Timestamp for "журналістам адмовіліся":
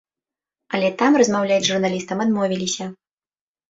1.75-2.85